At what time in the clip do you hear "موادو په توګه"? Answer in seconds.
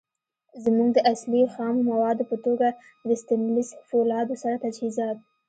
1.91-2.67